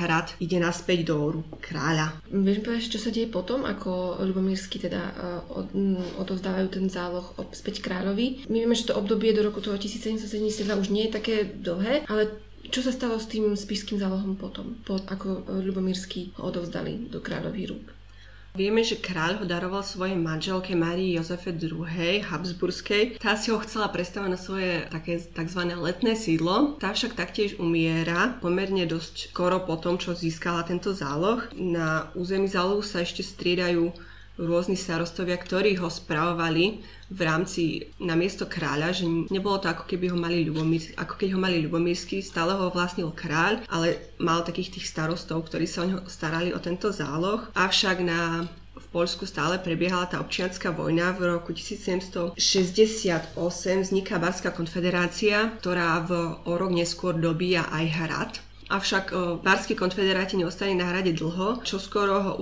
hrad 0.00 0.36
ide 0.40 0.60
naspäť 0.60 1.08
do 1.08 1.40
rúk 1.40 1.48
kráľa. 1.64 2.20
Vieš 2.28 2.60
povedať, 2.60 2.92
čo 2.92 3.00
sa 3.00 3.08
deje 3.08 3.32
potom, 3.32 3.64
ako 3.64 4.20
Ľubomírsky 4.24 4.76
teda 4.76 5.00
e, 5.00 5.12
od, 5.48 5.66
odovzdávajú 6.20 6.68
ten 6.68 6.86
záloh 6.92 7.32
späť 7.56 7.80
kráľovi. 7.80 8.48
My 8.52 8.64
vieme, 8.64 8.76
že 8.76 8.92
to 8.92 8.98
obdobie 9.00 9.32
do 9.32 9.44
roku 9.44 9.64
toho 9.64 9.80
1772 9.80 10.68
už 10.68 10.88
nie 10.92 11.08
je 11.08 11.16
také 11.16 11.48
dlhé, 11.48 12.04
ale 12.08 12.28
čo 12.68 12.84
sa 12.84 12.92
stalo 12.92 13.16
s 13.16 13.30
tým 13.30 13.56
spiským 13.56 13.96
zálohom 13.96 14.36
potom, 14.36 14.76
po, 14.84 15.00
ako 15.00 15.48
Ľubomírsky 15.64 16.36
ho 16.36 16.52
odovzdali 16.52 17.08
do 17.08 17.24
kráľových 17.24 17.68
rúk? 17.72 17.97
Vieme, 18.58 18.82
že 18.82 18.98
kráľ 18.98 19.38
ho 19.38 19.44
daroval 19.46 19.86
svojej 19.86 20.18
manželke 20.18 20.74
Marii 20.74 21.14
Jozefe 21.14 21.54
II. 21.54 22.26
Habsburskej. 22.26 23.22
Tá 23.22 23.38
si 23.38 23.54
ho 23.54 23.62
chcela 23.62 23.86
predstavať 23.86 24.30
na 24.34 24.34
svoje 24.34 24.82
také 24.90 25.22
tzv. 25.22 25.62
letné 25.78 26.18
sídlo. 26.18 26.74
Tá 26.82 26.90
však 26.90 27.14
taktiež 27.14 27.62
umiera 27.62 28.34
pomerne 28.42 28.82
dosť 28.82 29.30
skoro 29.30 29.62
po 29.62 29.78
tom, 29.78 29.94
čo 29.94 30.18
získala 30.18 30.66
tento 30.66 30.90
záloh. 30.90 31.38
Na 31.54 32.10
území 32.18 32.50
zálohu 32.50 32.82
sa 32.82 33.06
ešte 33.06 33.22
striedajú 33.22 33.94
rôzni 34.38 34.78
starostovia, 34.78 35.34
ktorí 35.34 35.76
ho 35.82 35.90
spravovali 35.90 36.80
v 37.10 37.20
rámci 37.20 37.90
na 37.98 38.14
miesto 38.14 38.46
kráľa, 38.46 38.94
že 38.94 39.04
nebolo 39.34 39.58
to 39.58 39.66
ako 39.66 39.84
keby 39.84 40.14
ho 40.14 40.18
mali 40.18 40.46
Ľubomír, 40.46 40.94
ako 40.94 41.14
keď 41.18 41.28
ho 41.34 41.40
mali 41.42 41.58
Ľubomírsky, 41.66 42.22
stále 42.22 42.54
ho 42.54 42.70
vlastnil 42.70 43.10
kráľ, 43.10 43.66
ale 43.66 44.14
mal 44.22 44.46
takých 44.46 44.78
tých 44.78 44.86
starostov, 44.86 45.50
ktorí 45.50 45.66
sa 45.66 45.82
o 45.82 45.88
neho 45.90 46.00
starali 46.06 46.54
o 46.54 46.62
tento 46.62 46.94
záloh. 46.94 47.50
Avšak 47.58 47.98
na 48.06 48.46
v 48.78 48.86
Polsku 48.94 49.26
stále 49.26 49.58
prebiehala 49.58 50.06
tá 50.06 50.22
občianská 50.22 50.70
vojna. 50.70 51.10
V 51.12 51.26
roku 51.26 51.50
1768 51.50 52.38
vzniká 53.84 54.16
Barská 54.22 54.54
konfederácia, 54.54 55.50
ktorá 55.58 55.98
v 56.06 56.38
o 56.46 56.52
rok 56.54 56.70
neskôr 56.70 57.18
dobíja 57.18 57.66
aj 57.68 57.84
Hrad 57.90 58.47
Avšak 58.68 59.12
Barskí 59.40 59.72
konfederáti 59.74 60.36
neostali 60.36 60.76
na 60.76 60.84
hrade 60.92 61.16
dlho, 61.16 61.64
čo 61.64 61.80
skoro 61.80 62.20
ho 62.20 62.32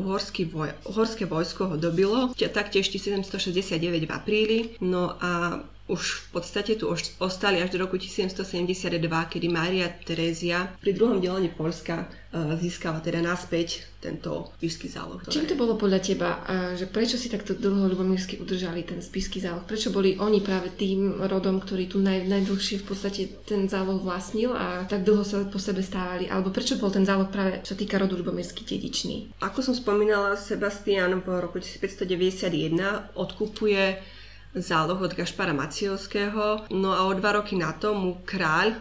voj- 0.50 0.74
uhorské 0.84 1.22
vojsko 1.24 1.70
ho 1.70 1.76
dobilo, 1.78 2.34
taktiež 2.50 2.90
1769 2.90 4.06
v 4.06 4.12
apríli. 4.12 4.58
No 4.82 5.14
a 5.22 5.62
už 5.86 6.30
v 6.30 6.42
podstate 6.42 6.74
tu 6.74 6.90
ostali 7.22 7.62
až 7.62 7.78
do 7.78 7.86
roku 7.86 7.94
1772, 7.94 8.98
kedy 9.06 9.46
Mária 9.46 9.86
Terézia 10.02 10.74
pri 10.82 10.90
druhom 10.90 11.22
delení 11.22 11.46
Polska 11.46 12.10
e, 12.34 12.58
získala 12.58 12.98
teda 12.98 13.22
naspäť 13.22 13.86
tento 14.02 14.50
spisky 14.58 14.90
záloh. 14.90 15.22
Ktoré... 15.22 15.30
Čím 15.30 15.46
to 15.46 15.54
bolo 15.54 15.78
podľa 15.78 16.00
teba, 16.02 16.42
že 16.74 16.86
prečo 16.90 17.18
si 17.18 17.30
takto 17.30 17.54
dlho 17.54 17.90
Ľubomírsky 17.90 18.38
udržali 18.38 18.82
ten 18.82 18.98
spisky 18.98 19.38
záloh? 19.38 19.62
Prečo 19.62 19.94
boli 19.94 20.18
oni 20.18 20.42
práve 20.42 20.74
tým 20.74 21.22
rodom, 21.22 21.62
ktorý 21.62 21.86
tu 21.86 22.02
naj, 22.02 22.26
najdlhšie 22.26 22.82
v 22.82 22.86
podstate 22.86 23.22
ten 23.46 23.70
záloh 23.70 24.02
vlastnil 24.02 24.54
a 24.54 24.86
tak 24.86 25.06
dlho 25.06 25.22
sa 25.22 25.42
po 25.46 25.58
sebe 25.58 25.86
stávali? 25.86 26.26
Alebo 26.26 26.50
prečo 26.50 26.78
bol 26.78 26.90
ten 26.90 27.06
záloh 27.06 27.30
práve, 27.30 27.62
čo 27.62 27.78
týka 27.78 27.98
rodu 27.98 28.18
Ľubomírsky 28.18 28.62
dedičný? 28.62 29.38
Ako 29.42 29.62
som 29.62 29.74
spomínala, 29.74 30.34
Sebastian 30.34 31.22
v 31.22 31.26
roku 31.42 31.62
1591 31.62 33.14
odkupuje 33.18 34.16
záloh 34.56 34.96
od 34.96 35.12
Gašpara 35.12 35.52
Maciovského. 35.52 36.64
No 36.72 36.90
a 36.96 37.04
o 37.04 37.12
dva 37.12 37.36
roky 37.36 37.54
na 37.60 37.76
to 37.76 37.92
mu 37.92 38.24
kráľ 38.24 38.68
uh, 38.72 38.76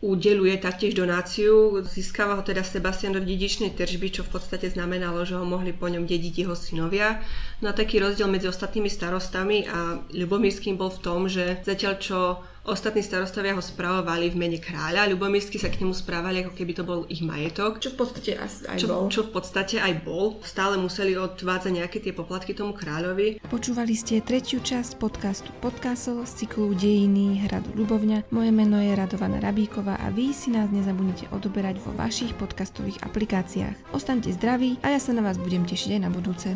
udeluje 0.00 0.54
taktiež 0.62 0.94
donáciu. 0.94 1.82
Získava 1.82 2.38
ho 2.38 2.42
teda 2.46 2.62
Sebastian 2.62 3.18
do 3.18 3.22
dedičnej 3.22 3.74
tržby, 3.74 4.14
čo 4.14 4.22
v 4.22 4.38
podstate 4.38 4.70
znamenalo, 4.70 5.26
že 5.26 5.34
ho 5.34 5.42
mohli 5.42 5.74
po 5.74 5.90
ňom 5.90 6.06
dediť 6.06 6.46
jeho 6.46 6.54
synovia. 6.54 7.18
No 7.58 7.70
a 7.70 7.76
taký 7.76 7.98
rozdiel 7.98 8.30
medzi 8.30 8.46
ostatnými 8.46 8.88
starostami 8.88 9.66
a 9.66 9.98
Ľubomírským 10.14 10.78
bol 10.78 10.94
v 10.94 11.02
tom, 11.02 11.26
že 11.26 11.58
zatiaľ 11.66 11.94
čo 11.98 12.18
Ostatní 12.60 13.00
starostovia 13.00 13.56
ho 13.56 13.64
spravovali 13.64 14.28
v 14.28 14.36
mene 14.36 14.58
kráľa, 14.60 15.08
Ľubomírsky 15.08 15.56
sa 15.56 15.72
k 15.72 15.80
nemu 15.80 15.96
správali, 15.96 16.44
ako 16.44 16.52
keby 16.52 16.72
to 16.76 16.84
bol 16.84 17.08
ich 17.08 17.24
majetok. 17.24 17.80
Čo 17.80 17.96
v 17.96 18.04
podstate 18.04 18.36
aj 18.36 18.76
čo, 18.76 18.86
bol. 18.86 19.08
Čo 19.08 19.20
v 19.26 19.30
podstate 19.32 19.76
aj 19.80 20.04
bol. 20.04 20.36
Stále 20.44 20.76
museli 20.76 21.16
odvádzať 21.16 21.72
nejaké 21.72 22.04
tie 22.04 22.12
poplatky 22.12 22.52
tomu 22.52 22.76
kráľovi. 22.76 23.40
Počúvali 23.48 23.96
ste 23.96 24.20
tretiu 24.20 24.60
časť 24.60 25.00
podcastu 25.00 25.48
Podcastle 25.64 26.28
z 26.28 26.44
cyklu 26.44 26.76
Dejiny 26.76 27.48
hradu 27.48 27.72
Ľubovňa. 27.80 28.28
Moje 28.28 28.52
meno 28.52 28.76
je 28.76 28.92
Radovana 28.92 29.40
Rabíková 29.40 29.96
a 29.96 30.12
vy 30.12 30.36
si 30.36 30.52
nás 30.52 30.68
nezabudnite 30.68 31.32
odoberať 31.32 31.80
vo 31.80 31.96
vašich 31.96 32.36
podcastových 32.36 33.00
aplikáciách. 33.08 33.96
Ostaňte 33.96 34.36
zdraví 34.36 34.76
a 34.84 34.92
ja 34.92 35.00
sa 35.00 35.16
na 35.16 35.24
vás 35.24 35.40
budem 35.40 35.64
tešiť 35.64 35.96
aj 35.96 36.00
na 36.04 36.10
budúce. 36.12 36.48